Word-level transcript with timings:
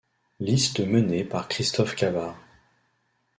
Liste 0.39 0.79
menée 0.81 1.23
par 1.23 1.47
Christophe 1.47 1.93
Cavard. 1.95 2.35